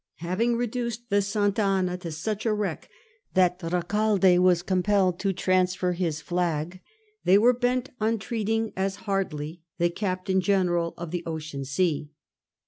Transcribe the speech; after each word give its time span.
Having 0.21 0.55
reduced 0.55 1.11
the 1.11 1.21
Santa 1.21 1.61
Anna 1.61 1.95
to 1.99 2.11
such 2.11 2.47
a 2.47 2.53
wreck 2.55 2.89
that 3.35 3.61
Recalde 3.61 4.39
was 4.39 4.63
compelled 4.63 5.19
to 5.19 5.31
transfer 5.31 5.91
his 5.91 6.21
flag, 6.21 6.79
they 7.23 7.37
were 7.37 7.53
bent 7.53 7.89
on 8.01 8.17
treating 8.17 8.73
as 8.75 8.95
hardly 9.05 9.61
the 9.77 9.91
Captain 9.91 10.41
General 10.41 10.95
of 10.97 11.11
the 11.11 11.21
Ocean 11.27 11.63
Sea. 11.63 12.09